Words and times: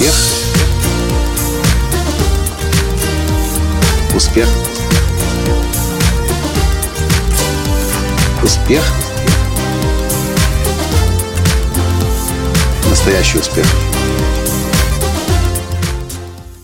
Успех. 0.00 0.14
Успех. 4.16 4.48
Успех. 8.42 8.82
Настоящий 12.88 13.38
успех. 13.40 13.66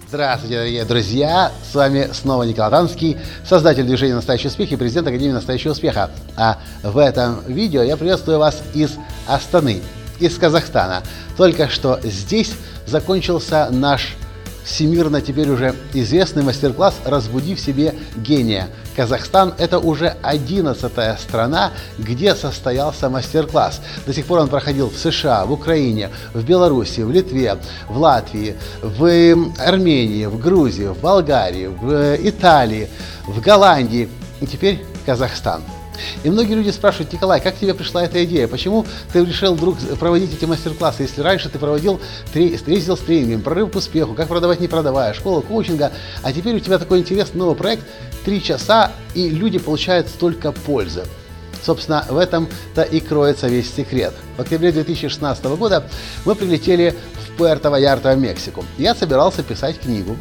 Здравствуйте, 0.08 0.54
дорогие 0.56 0.84
друзья! 0.86 1.52
С 1.70 1.74
вами 1.74 2.08
снова 2.14 2.44
Николай 2.44 2.70
Танский, 2.70 3.18
создатель 3.46 3.84
движения 3.84 4.14
«Настоящий 4.14 4.48
успех» 4.48 4.72
и 4.72 4.76
президент 4.76 5.08
Академии 5.08 5.32
«Настоящего 5.32 5.72
успеха». 5.72 6.10
А 6.38 6.58
в 6.82 6.96
этом 6.96 7.42
видео 7.46 7.82
я 7.82 7.98
приветствую 7.98 8.38
вас 8.38 8.62
из 8.72 8.92
Астаны, 9.26 9.82
из 10.20 10.38
Казахстана. 10.38 11.02
Только 11.36 11.68
что 11.68 12.00
здесь 12.02 12.54
закончился 12.86 13.68
наш 13.70 14.16
всемирно 14.66 15.20
теперь 15.20 15.48
уже 15.48 15.74
известный 15.94 16.42
мастер-класс 16.42 16.94
«Разбуди 17.04 17.54
в 17.54 17.60
себе 17.60 17.94
гения». 18.16 18.68
Казахстан– 18.96 19.54
это 19.58 19.78
уже 19.78 20.16
одиннадцатая 20.22 21.16
страна, 21.18 21.72
где 21.98 22.34
состоялся 22.34 23.08
мастер-класс. 23.08 23.80
До 24.06 24.12
сих 24.12 24.26
пор 24.26 24.40
он 24.40 24.48
проходил 24.48 24.90
в 24.90 24.96
США, 24.96 25.44
в 25.44 25.52
Украине, 25.52 26.10
в 26.34 26.44
Беларуси, 26.44 27.00
в 27.00 27.10
Литве, 27.10 27.58
в 27.88 27.98
Латвии, 27.98 28.56
в 28.82 29.52
Армении, 29.58 30.26
в 30.26 30.38
Грузии, 30.40 30.86
в 30.86 30.98
Болгарии, 30.98 31.66
в 31.66 32.16
Италии, 32.28 32.88
в 33.26 33.40
Голландии 33.40 34.08
и 34.40 34.46
теперь 34.46 34.82
Казахстан– 35.04 35.62
и 36.24 36.30
многие 36.30 36.54
люди 36.54 36.70
спрашивают, 36.70 37.12
Николай, 37.12 37.40
как 37.40 37.56
тебе 37.56 37.74
пришла 37.74 38.04
эта 38.04 38.24
идея? 38.24 38.48
Почему 38.48 38.86
ты 39.12 39.24
решил 39.24 39.54
вдруг 39.54 39.78
проводить 39.98 40.34
эти 40.34 40.44
мастер-классы, 40.44 41.02
если 41.02 41.20
раньше 41.20 41.48
ты 41.48 41.58
проводил, 41.58 42.00
ездил 42.34 42.96
с 42.96 43.00
тренингом, 43.00 43.42
прорыв 43.42 43.72
к 43.72 43.76
успеху, 43.76 44.14
как 44.14 44.28
продавать 44.28 44.60
не 44.60 44.68
продавая, 44.68 45.14
школа 45.14 45.40
коучинга, 45.40 45.92
а 46.22 46.32
теперь 46.32 46.56
у 46.56 46.60
тебя 46.60 46.78
такой 46.78 47.00
интересный 47.00 47.38
новый 47.38 47.56
проект, 47.56 47.84
три 48.24 48.42
часа, 48.42 48.92
и 49.14 49.28
люди 49.28 49.58
получают 49.58 50.08
столько 50.08 50.52
пользы. 50.52 51.04
Собственно, 51.62 52.04
в 52.08 52.16
этом-то 52.16 52.82
и 52.82 53.00
кроется 53.00 53.48
весь 53.48 53.74
секрет. 53.74 54.14
В 54.36 54.42
октябре 54.42 54.70
2016 54.70 55.44
года 55.44 55.88
мы 56.24 56.34
прилетели 56.36 56.94
в 57.14 57.40
Пуэрто-Ваярто, 57.40 58.14
Мексику. 58.14 58.64
Я 58.78 58.94
собирался 58.94 59.42
писать 59.42 59.80
книгу. 59.80 60.16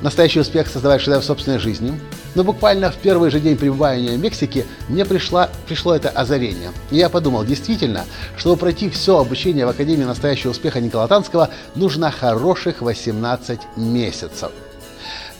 Настоящий 0.00 0.40
успех 0.40 0.68
создавать 0.68 1.00
шедевр 1.00 1.24
собственной 1.24 1.58
жизни. 1.58 1.98
Но 2.34 2.44
буквально 2.44 2.90
в 2.90 2.96
первый 2.96 3.30
же 3.30 3.40
день 3.40 3.56
пребывания 3.56 4.16
в 4.16 4.20
Мексике 4.20 4.66
мне 4.88 5.04
пришло, 5.04 5.48
пришло 5.66 5.94
это 5.94 6.08
озарение. 6.08 6.70
И 6.90 6.96
я 6.96 7.08
подумал, 7.08 7.44
действительно, 7.44 8.04
чтобы 8.36 8.56
пройти 8.56 8.90
все 8.90 9.18
обучение 9.18 9.66
в 9.66 9.70
Академии 9.70 10.04
настоящего 10.04 10.50
успеха 10.50 10.80
Никола 10.80 11.06
Танского, 11.06 11.50
нужно 11.74 12.10
хороших 12.10 12.82
18 12.82 13.60
месяцев. 13.76 14.50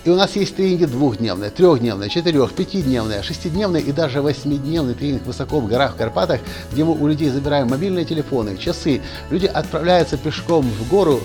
И 0.05 0.11
у 0.11 0.17
нас 0.17 0.37
есть 0.37 0.55
тренинги 0.55 0.84
двухдневные, 0.84 1.50
трехдневные, 1.50 2.11
четырех, 2.11 2.53
пятидневные, 2.53 3.22
шестидневные 3.22 3.83
и 3.83 3.91
даже 3.91 4.20
восьмидневный 4.20 4.92
тренинг 4.92 5.25
высоко 5.25 5.61
в 5.61 5.67
горах 5.67 5.95
в 5.95 5.97
Карпатах, 5.97 6.41
где 6.70 6.84
мы 6.84 6.92
у 6.92 7.06
людей 7.06 7.31
забираем 7.31 7.69
мобильные 7.69 8.05
телефоны, 8.05 8.59
часы. 8.59 9.00
Люди 9.31 9.47
отправляются 9.47 10.19
пешком 10.19 10.67
в 10.67 10.89
гору 10.91 11.20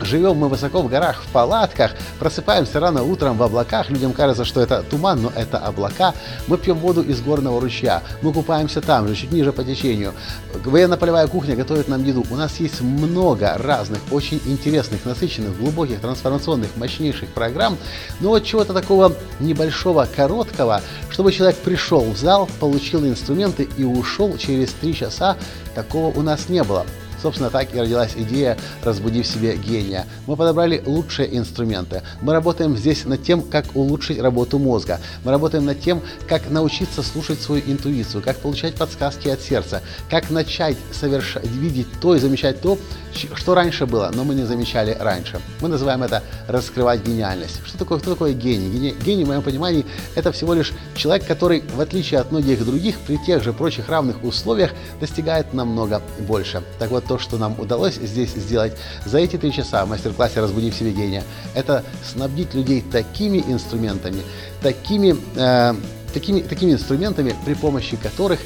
Живем 0.00 0.36
мы 0.36 0.48
высоко 0.48 0.80
в 0.80 0.88
горах, 0.88 1.22
в 1.22 1.28
палатках, 1.28 1.92
просыпаемся 2.18 2.80
рано 2.80 3.02
утром 3.02 3.36
в 3.36 3.42
облаках. 3.42 3.90
Людям 3.90 4.12
кажется, 4.12 4.44
что 4.44 4.62
это 4.62 4.82
туман, 4.82 5.20
но 5.20 5.32
это 5.36 5.58
облака. 5.58 6.14
Мы 6.46 6.56
пьем 6.56 6.78
воду 6.78 7.02
из 7.02 7.20
горного 7.20 7.60
ручья. 7.60 8.02
Мы 8.22 8.32
купаемся 8.32 8.80
там 8.80 9.06
же, 9.06 9.14
чуть 9.14 9.30
ниже 9.30 9.52
по 9.52 9.62
течению. 9.62 10.14
Военно-полевая 10.64 11.26
кухня 11.26 11.54
готовит 11.54 11.88
нам 11.88 12.02
еду. 12.04 12.24
У 12.30 12.36
нас 12.36 12.58
есть 12.60 12.80
много 12.80 13.56
разных, 13.58 14.00
очень 14.10 14.40
интересных, 14.46 15.04
насыщенных, 15.04 15.58
глубоких, 15.58 16.00
трансформационных, 16.00 16.76
мощнейших 16.76 17.28
программ. 17.28 17.76
Но 18.20 18.30
вот 18.30 18.44
чего-то 18.44 18.72
такого 18.72 19.14
небольшого, 19.38 20.08
короткого, 20.16 20.80
чтобы 21.10 21.30
человек 21.30 21.56
пришел 21.58 22.10
в 22.10 22.16
зал, 22.16 22.48
получил 22.58 23.04
инструменты 23.06 23.68
и 23.76 23.84
ушел 23.84 24.36
через 24.38 24.72
три 24.72 24.94
часа, 24.94 25.36
такого 25.74 26.16
у 26.18 26.22
нас 26.22 26.48
не 26.48 26.62
было. 26.62 26.86
Собственно, 27.22 27.50
так 27.50 27.74
и 27.74 27.80
родилась 27.80 28.12
идея 28.16 28.56
«Разбуди 28.82 29.22
в 29.22 29.26
себе 29.26 29.56
гения». 29.56 30.06
Мы 30.26 30.36
подобрали 30.36 30.82
лучшие 30.86 31.36
инструменты. 31.36 32.02
Мы 32.22 32.32
работаем 32.32 32.76
здесь 32.76 33.04
над 33.04 33.22
тем, 33.22 33.42
как 33.42 33.76
улучшить 33.76 34.20
работу 34.20 34.58
мозга. 34.58 35.00
Мы 35.24 35.30
работаем 35.30 35.66
над 35.66 35.80
тем, 35.80 36.00
как 36.28 36.48
научиться 36.50 37.02
слушать 37.02 37.40
свою 37.40 37.62
интуицию, 37.66 38.22
как 38.22 38.38
получать 38.38 38.74
подсказки 38.74 39.28
от 39.28 39.40
сердца, 39.40 39.82
как 40.08 40.30
начать 40.30 40.76
совершать, 40.92 41.46
видеть 41.46 41.88
то 42.00 42.14
и 42.14 42.18
замечать 42.18 42.60
то, 42.60 42.78
что 43.12 43.54
раньше 43.54 43.86
было, 43.86 44.10
но 44.14 44.24
мы 44.24 44.34
не 44.34 44.44
замечали 44.44 44.96
раньше. 44.98 45.40
Мы 45.60 45.68
называем 45.68 46.02
это 46.02 46.22
«раскрывать 46.48 47.04
гениальность». 47.04 47.60
Что 47.66 47.78
такое, 47.78 47.98
кто 47.98 48.12
такой 48.12 48.34
гений? 48.34 48.70
Гений, 48.70 48.94
гений 49.04 49.24
в 49.24 49.28
моем 49.28 49.42
понимании, 49.42 49.84
это 50.14 50.32
всего 50.32 50.54
лишь 50.54 50.72
человек, 50.94 51.26
который, 51.26 51.62
в 51.74 51.80
отличие 51.80 52.20
от 52.20 52.30
многих 52.30 52.64
других, 52.64 52.98
при 53.00 53.16
тех 53.18 53.42
же 53.42 53.52
прочих 53.52 53.88
равных 53.88 54.22
условиях 54.22 54.70
достигает 55.00 55.52
намного 55.52 56.00
больше. 56.20 56.62
Так 56.78 56.90
вот, 56.90 57.09
то, 57.10 57.18
что 57.18 57.38
нам 57.38 57.58
удалось 57.58 57.96
здесь 57.96 58.30
сделать 58.34 58.76
за 59.04 59.18
эти 59.18 59.36
три 59.36 59.52
часа 59.52 59.84
в 59.84 59.88
мастер-классе 59.88 60.38
«Разбуди 60.38 60.70
в 60.70 60.76
себе 60.76 60.92
гения», 60.92 61.24
это 61.56 61.84
снабдить 62.08 62.54
людей 62.54 62.82
такими 62.82 63.38
инструментами, 63.38 64.22
такими, 64.62 65.16
э, 65.34 65.74
такими, 66.14 66.40
такими 66.40 66.74
инструментами, 66.74 67.34
при 67.44 67.54
помощи 67.54 67.96
которых 67.96 68.38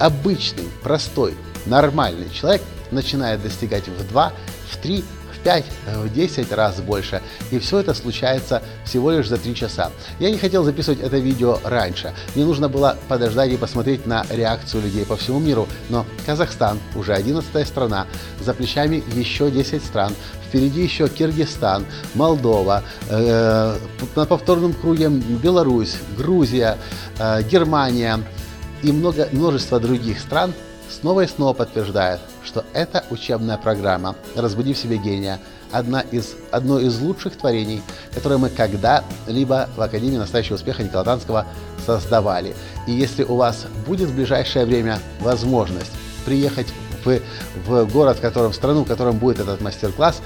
обычный, 0.00 0.64
простой, 0.82 1.36
нормальный 1.66 2.28
человек 2.30 2.62
начинает 2.90 3.40
достигать 3.40 3.86
в 3.86 4.08
2, 4.08 4.32
в 4.68 4.76
3, 4.78 5.02
в 5.02 5.17
5, 5.48 5.64
в 5.94 6.12
10 6.12 6.52
раз 6.52 6.80
больше. 6.82 7.22
И 7.50 7.58
все 7.58 7.78
это 7.78 7.94
случается 7.94 8.62
всего 8.84 9.12
лишь 9.12 9.28
за 9.28 9.38
3 9.38 9.54
часа. 9.54 9.90
Я 10.18 10.30
не 10.30 10.36
хотел 10.36 10.62
записывать 10.62 11.00
это 11.00 11.16
видео 11.16 11.58
раньше. 11.64 12.12
Мне 12.34 12.44
нужно 12.44 12.68
было 12.68 12.98
подождать 13.08 13.50
и 13.50 13.56
посмотреть 13.56 14.04
на 14.04 14.26
реакцию 14.28 14.82
людей 14.82 15.06
по 15.06 15.16
всему 15.16 15.38
миру. 15.40 15.66
Но 15.88 16.04
Казахстан, 16.26 16.78
уже 16.94 17.14
11 17.14 17.66
страна, 17.66 18.06
за 18.40 18.52
плечами 18.52 19.02
еще 19.14 19.50
10 19.50 19.82
стран. 19.82 20.12
Впереди 20.46 20.82
еще 20.82 21.08
Киргизстан, 21.08 21.86
Молдова, 22.12 22.82
э, 23.08 23.76
на 24.16 24.26
повторном 24.26 24.74
круге 24.74 25.08
Беларусь, 25.08 25.96
Грузия, 26.18 26.76
э, 27.18 27.42
Германия 27.42 28.20
и 28.82 28.92
много, 28.92 29.28
множество 29.32 29.80
других 29.80 30.20
стран 30.20 30.52
снова 30.90 31.22
и 31.22 31.26
снова 31.26 31.54
подтверждает, 31.54 32.20
что 32.48 32.64
эта 32.72 33.04
учебная 33.10 33.58
программа 33.58 34.16
«Разбуди 34.34 34.72
в 34.72 34.78
себе 34.78 34.96
гения» 34.96 35.38
одна 35.70 36.00
из, 36.00 36.34
одно 36.50 36.80
из 36.80 36.98
лучших 36.98 37.36
творений, 37.36 37.82
которые 38.14 38.38
мы 38.38 38.48
когда-либо 38.48 39.68
в 39.76 39.82
Академии 39.82 40.16
настоящего 40.16 40.54
успеха 40.54 40.82
Никола 40.82 41.04
Танского 41.04 41.46
создавали. 41.84 42.56
И 42.86 42.92
если 42.92 43.22
у 43.22 43.36
вас 43.36 43.66
будет 43.86 44.08
в 44.08 44.14
ближайшее 44.14 44.64
время 44.64 44.98
возможность 45.20 45.92
приехать 46.24 46.68
в, 47.04 47.20
в 47.66 47.92
город, 47.92 48.16
в 48.16 48.20
котором, 48.22 48.52
в 48.52 48.54
страну, 48.54 48.84
в 48.84 48.88
котором 48.88 49.18
будет 49.18 49.40
этот 49.40 49.60
мастер-класс, 49.60 50.22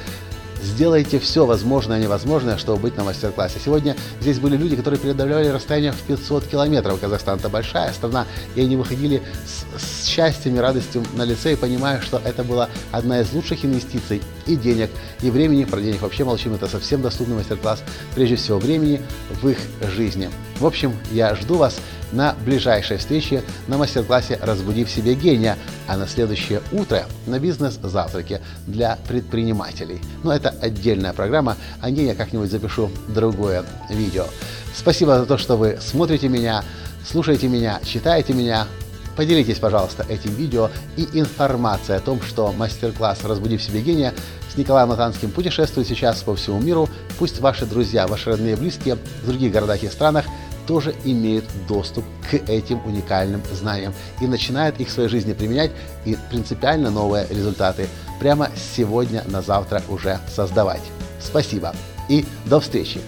Сделайте 0.63 1.19
все 1.19 1.45
возможное 1.45 1.99
и 1.99 2.03
невозможное, 2.05 2.57
чтобы 2.57 2.83
быть 2.83 2.97
на 2.97 3.03
мастер-классе. 3.03 3.59
Сегодня 3.63 3.97
здесь 4.21 4.39
были 4.39 4.57
люди, 4.57 4.77
которые 4.77 5.01
преодолевали 5.01 5.49
расстояние 5.49 5.91
в 5.91 6.01
500 6.03 6.47
километров. 6.47 7.01
Казахстан– 7.01 7.39
это 7.41 7.49
большая 7.49 7.93
страна, 7.93 8.27
и 8.55 8.61
они 8.61 8.77
выходили 8.77 9.23
с, 9.45 9.83
с 9.83 10.07
счастьем 10.07 10.57
и 10.57 10.59
радостью 10.61 11.03
на 11.15 11.25
лице, 11.25 11.55
и 11.55 11.57
понимая, 11.57 12.01
что 12.01 12.23
это 12.25 12.45
была 12.45 12.69
одна 12.93 13.21
из 13.21 13.33
лучших 13.33 13.65
инвестиций 13.65 14.23
и 14.47 14.55
денег, 14.55 14.91
и 15.21 15.31
времени. 15.31 15.65
Про 15.65 15.81
денег 15.81 16.03
вообще 16.03 16.23
молчим, 16.25 16.55
это 16.55 16.69
совсем 16.69 17.03
доступный 17.03 17.37
мастер-класс. 17.37 17.83
Прежде 18.15 18.37
всего, 18.37 18.59
времени 18.59 19.01
в 19.43 19.49
их 19.49 19.59
жизни. 19.97 20.31
В 20.63 20.67
общем, 20.67 20.97
я 21.11 21.35
жду 21.35 21.57
вас 21.57 21.81
на 22.13 22.37
ближайшей 22.45 22.97
встрече 22.99 23.43
на 23.67 23.79
мастер-классе 23.79 24.39
«Разбуди 24.41 24.85
в 24.85 24.91
себе 24.93 25.15
гения», 25.15 25.59
а 25.89 25.97
на 25.97 26.07
следующее 26.07 26.63
утро 26.71 27.07
на 27.27 27.41
бизнес-завтраке 27.41 28.41
для 28.69 28.97
предпринимателей. 29.09 30.01
Но 30.23 30.33
это 30.33 30.51
отдельная 30.51 31.15
программа, 31.15 31.57
о 31.81 31.91
ней 31.91 32.07
я 32.07 32.15
как-нибудь 32.15 32.49
запишу 32.49 32.93
другое 33.09 33.65
видео. 33.91 34.27
Спасибо 34.73 35.19
за 35.19 35.27
то, 35.27 35.37
что 35.37 35.57
вы 35.57 35.81
смотрите 35.81 36.29
меня, 36.29 36.63
слушаете 37.05 37.49
меня, 37.49 37.81
читаете 37.85 38.33
меня. 38.33 38.69
Поделитесь, 39.17 39.59
пожалуйста, 39.59 40.07
этим 40.09 40.33
видео 40.37 40.71
и 40.97 41.09
информацией 41.13 41.99
о 41.99 42.01
том, 42.01 42.23
что 42.23 42.53
мастер-класс 42.53 43.25
«Разбуди 43.25 43.57
в 43.57 43.63
себе 43.63 43.81
гения» 43.81 44.15
с 44.51 44.57
Николаем 44.57 44.91
Латанским 44.91 45.33
путешествует 45.33 45.89
сейчас 45.89 46.23
по 46.23 46.37
всему 46.37 46.61
миру. 46.61 46.89
Пусть 47.19 47.41
ваши 47.41 47.67
друзья, 47.67 48.07
ваши 48.07 48.31
родные 48.31 48.53
и 48.53 48.57
близкие 48.57 48.97
в 49.23 49.27
других 49.27 49.51
городах 49.51 49.83
и 49.83 49.89
странах 49.89 50.25
тоже 50.67 50.95
имеют 51.05 51.45
доступ 51.69 52.05
к 52.31 52.35
этим 52.49 52.85
уникальным 52.87 53.43
знаниям 53.53 53.95
и 54.21 54.27
начинают 54.27 54.81
их 54.81 54.89
в 54.89 54.93
своей 54.93 55.09
жизни 55.09 55.33
применять 55.33 55.71
и 56.05 56.17
принципиально 56.31 56.91
новые 56.91 57.27
результаты 57.29 57.89
прямо 58.21 58.51
сегодня 58.77 59.25
на 59.27 59.43
завтра 59.43 59.83
уже 59.89 60.19
создавать. 60.35 60.83
Спасибо 61.21 61.75
и 62.09 62.25
до 62.47 62.61
встречи. 62.61 63.01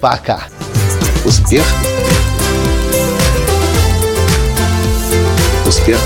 Пока. 0.00 0.42
Успех. 1.24 1.64
Успех. 5.66 5.98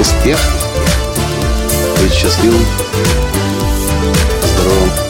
Успех. 0.00 0.38
быть 2.00 2.12
счастливым, 2.14 2.64
здоровым 4.54 5.09